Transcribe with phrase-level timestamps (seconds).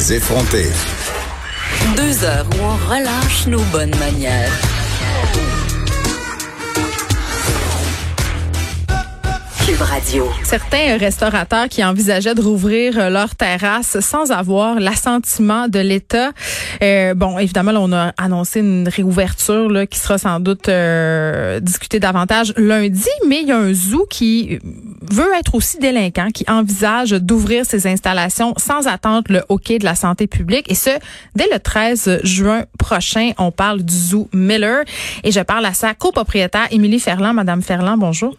[0.00, 0.72] Les effronter.
[1.94, 4.79] Deux heures où on relâche nos bonnes manières.
[10.44, 16.32] Certains restaurateurs qui envisageaient de rouvrir euh, leur terrasse sans avoir l'assentiment de l'État.
[16.82, 21.60] Euh, bon, évidemment, là, on a annoncé une réouverture là, qui sera sans doute euh,
[21.60, 24.58] discutée davantage lundi, mais il y a un zoo qui
[25.10, 29.94] veut être aussi délinquant, qui envisage d'ouvrir ses installations sans attendre le hockey de la
[29.94, 30.70] santé publique.
[30.70, 30.90] Et ce,
[31.36, 34.84] dès le 13 juin prochain, on parle du zoo Miller.
[35.22, 37.34] Et je parle à sa copropriétaire, Émilie Ferland.
[37.34, 38.34] Madame Ferland, bonjour.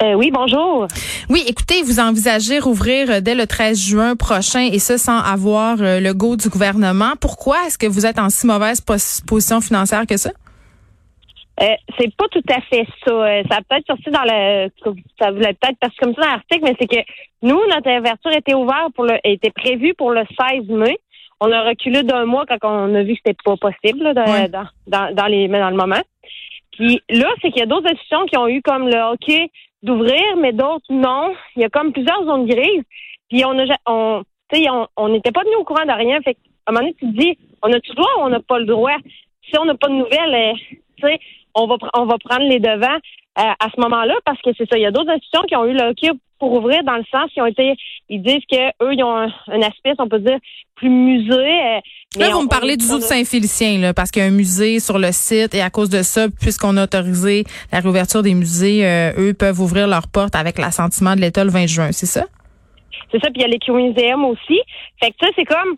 [0.00, 0.86] Euh, oui, bonjour.
[1.28, 5.82] Oui, écoutez, vous envisagez rouvrir euh, dès le 13 juin prochain et ce sans avoir
[5.82, 7.14] euh, le go du gouvernement.
[7.20, 10.30] Pourquoi est-ce que vous êtes en si mauvaise position financière que ça?
[11.60, 11.66] Euh,
[11.98, 13.42] c'est pas tout à fait ça.
[13.50, 14.68] Ça a peut-être sorti dans le,
[15.18, 17.02] ça voulait peut-être parce comme ça dans l'article, mais c'est que
[17.42, 20.96] nous, notre ouverture était ouverte pour le, était prévue pour le 16 mai.
[21.40, 24.48] On a reculé d'un mois quand on a vu que c'était pas possible dans,
[24.86, 26.02] dans, dans, les, dans le moment.
[26.72, 29.50] Puis là, c'est qu'il y a d'autres institutions qui ont eu comme le OK,
[29.82, 31.34] d'ouvrir, mais d'autres non.
[31.56, 32.84] Il y a comme plusieurs zones grises.
[33.28, 34.22] Puis on a on
[34.96, 36.20] on n'était pas venu au courant de rien.
[36.22, 38.40] Fait à un moment donné, tu te dis, on a-tu le droit ou on n'a
[38.40, 38.96] pas le droit?
[39.48, 41.18] Si on n'a pas de nouvelles, euh, tu sais,
[41.54, 42.98] on va on va prendre les devants
[43.38, 44.76] euh, à ce moment-là parce que c'est ça.
[44.76, 47.30] Il y a d'autres institutions qui ont eu le OK pour ouvrir dans le sens
[47.32, 47.74] qu'ils ont été
[48.08, 50.38] ils disent que eux ils ont un, aspect on peut dire
[50.76, 51.80] plus musée euh,
[52.18, 54.80] là vous me parlez du zoo de Saint-Félicien là parce qu'il y a un musée
[54.80, 58.86] sur le site et à cause de ça puisqu'on a autorisé la réouverture des musées
[58.86, 62.24] euh, eux peuvent ouvrir leurs portes avec l'assentiment de l'État le 20 juin c'est ça?
[63.10, 64.60] C'est ça, puis il y a les museum aussi.
[65.02, 65.76] Fait que ça, c'est comme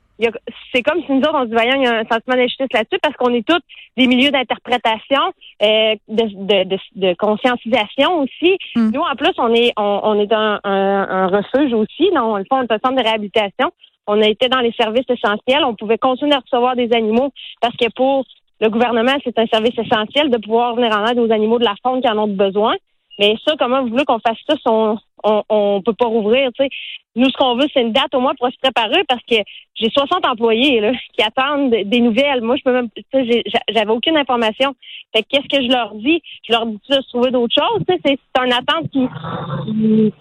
[0.72, 2.98] c'est comme si nous autres, on se voyait, il y a un sentiment d'injustice là-dessus
[3.02, 3.60] parce qu'on est tous
[3.96, 5.22] des milieux d'interprétation,
[5.62, 8.58] euh, de, de, de, conscientisation aussi.
[8.76, 8.90] Hmm.
[8.92, 12.10] Nous, en plus, on est on, est un, un, refuge aussi.
[12.14, 13.70] Non, on le fait, un centre de réhabilitation.
[14.06, 15.64] On a été dans les services essentiels.
[15.64, 18.24] On pouvait continuer à recevoir des animaux parce que pour
[18.60, 21.74] le gouvernement, c'est un service essentiel de pouvoir venir en aide aux animaux de la
[21.82, 22.74] faune qui en ont besoin.
[23.18, 26.64] Mais ça, comment vous voulez qu'on fasse ça si on, on, peut pas rouvrir, tu
[26.64, 26.70] sais?
[27.16, 29.36] Nous, ce qu'on veut, c'est une date au moins pour se préparer parce que
[29.74, 32.40] j'ai 60 employés là, qui attendent des nouvelles.
[32.40, 32.88] Moi, je peux même,
[33.68, 34.74] j'avais aucune information.
[35.14, 36.22] Fait qu'est-ce que je leur dis?
[36.46, 37.82] Je leur dis de trouver d'autres choses.
[38.04, 39.08] C'est une attente qui,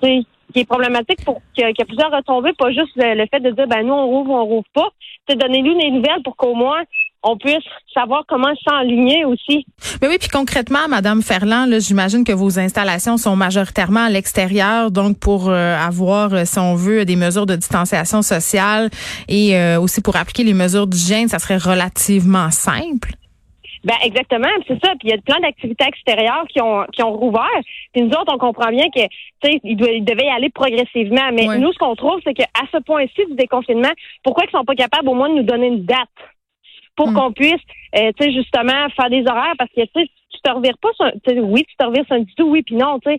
[0.01, 3.51] qui, qui est problématique pour qu'il y ait plusieurs retombées, pas juste le, fait de
[3.51, 4.89] dire ben nous on rouvre ou on rouvre pas.
[5.27, 6.83] C'est donner-nous des nouvelles pour qu'au moins
[7.23, 7.57] on puisse
[7.93, 9.65] savoir comment s'enligner aussi.
[10.01, 15.19] Mais oui, puis concrètement, Madame Ferland, j'imagine que vos installations sont majoritairement à l'extérieur, donc
[15.19, 18.89] pour euh, avoir, euh, si on veut, des mesures de distanciation sociale
[19.27, 23.09] et euh, aussi pour appliquer les mesures d'hygiène, ça serait relativement simple.
[23.83, 24.91] Ben exactement, c'est ça.
[24.99, 27.47] Puis il y a plein d'activités extérieures qui ont qui ont rouvert.
[27.93, 31.31] Puis nous autres, on comprend bien que tu sais, ils, devaient y aller progressivement.
[31.33, 33.91] Mais nous, ce qu'on trouve, c'est qu'à ce point-ci du déconfinement,
[34.21, 36.09] pourquoi ils sont pas capables au moins de nous donner une date?
[36.95, 37.13] Pour hmm.
[37.13, 37.61] qu'on puisse,
[37.97, 40.89] euh, tu sais, justement faire des horaires parce que tu sais, tu te revires pas,
[40.93, 41.11] sur,
[41.43, 43.17] oui, tu te revires sur un tout, oui, puis non, tu sais.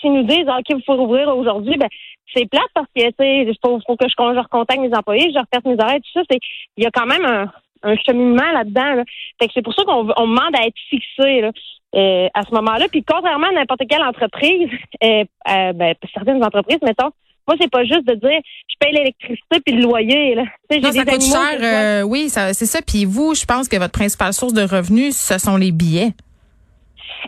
[0.00, 1.88] S'ils nous disent, OK, il faut rouvrir aujourd'hui, ben,
[2.32, 5.38] c'est plate parce que, tu sais, il faut, que je, je recontacte mes employés, je
[5.38, 6.22] refasse mes horaires, tout ça.
[6.30, 6.38] C'est,
[6.76, 7.50] il y a quand même un,
[7.82, 9.02] un cheminement là-dedans.
[9.40, 11.50] Fait que c'est pour ça qu'on on demande à être fixé là,
[11.94, 12.86] euh, à ce moment-là.
[12.90, 14.70] Puis contrairement à n'importe quelle entreprise,
[15.02, 17.10] euh, euh, ben, certaines entreprises, mettons,
[17.46, 20.34] moi, c'est pas juste de dire je paye l'électricité puis le loyer.
[20.34, 20.44] Là.
[20.82, 22.06] Non, ça coûte cher.
[22.06, 22.80] oui, c'est ça.
[22.82, 26.12] Puis vous, je pense que votre principale source de revenus, ce sont les billets.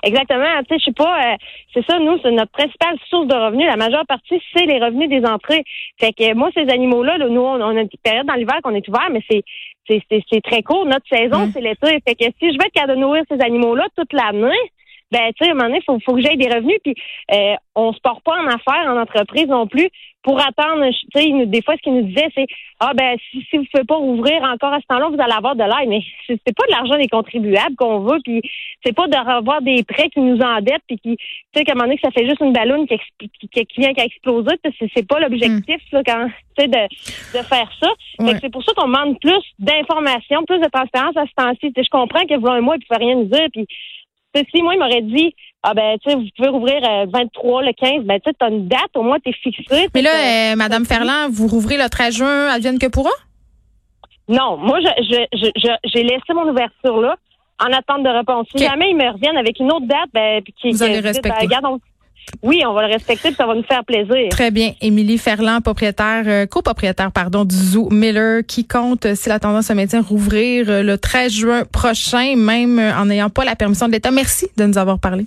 [0.03, 0.62] Exactement.
[0.69, 1.37] Tu sais, je sais pas.
[1.75, 3.67] c'est ça, nous, c'est notre principale source de revenus.
[3.67, 5.65] La majeure partie, c'est les revenus des entrées.
[5.99, 9.09] Fait que moi, ces animaux-là, nous, on, a une période dans l'hiver qu'on est ouvert,
[9.11, 9.43] mais c'est
[9.88, 10.85] c'est très court.
[10.85, 11.50] Notre saison, mm.
[11.53, 11.99] c'est l'été.
[12.06, 14.55] Fait que si je veux être capable de nourrir ces animaux-là toute l'année,
[15.10, 16.78] ben tu sais, à un moment donné, il faut, faut que j'aille des revenus.
[16.82, 16.94] Puis
[17.32, 19.88] euh, on se porte pas en affaires, en entreprise non plus,
[20.22, 20.84] pour attendre.
[21.14, 22.46] Tu sais, des fois, ce qu'ils nous disaient, c'est
[22.81, 25.32] Ah ben si, si vous ne pouvez pas rouvrir encore à ce temps-là, vous allez
[25.32, 25.88] avoir de l'aide.
[25.88, 28.43] Mais c'est pas de l'argent des contribuables qu'on veut, puis
[28.84, 31.75] c'est pas de revoir des prêts qui nous endettent, puis qui, tu sais, qu'à un
[31.75, 34.52] moment donné, que ça fait juste une ballonne qui, qui, qui vient qu'à exploser.
[34.94, 35.96] C'est pas l'objectif, mm.
[35.96, 36.26] là, quand
[36.56, 37.88] tu sais, de, de faire ça.
[38.40, 41.72] c'est pour ça qu'on demande plus d'informations, plus de transparence à ce temps-ci.
[41.75, 43.66] Je comprends que vous et moi, il ne rien nous dire, puis
[44.34, 47.72] si moi, il m'aurait dit, ah ben, tu sais, vous pouvez rouvrir euh, 23, le
[47.72, 49.88] 15, ben, tu sais, t'as une date, au moins, t'es fixé.
[49.94, 53.10] Mais là, euh, Madame Ferland, vous rouvrez le 13 juin, advienne que pourra?
[54.28, 57.16] Non, moi, je, je, je, je- j'ai laissé mon ouverture là,
[57.60, 58.46] en attente de réponse.
[58.54, 61.30] Si jamais ils me reviennent avec une autre date, ben, puis qui, Vous allez respecter.
[61.30, 61.80] ben, regarde, on-
[62.42, 64.28] oui, on va le respecter, puis ça va nous faire plaisir.
[64.30, 64.72] Très bien.
[64.80, 69.66] Émilie Ferland, propriétaire, euh, copropriétaire, pardon, du Zoo Miller, qui compte, euh, si la tendance
[69.66, 73.92] se maintient, rouvrir euh, le 13 juin prochain, même en n'ayant pas la permission de
[73.92, 74.10] l'État.
[74.10, 75.26] Merci de nous avoir parlé.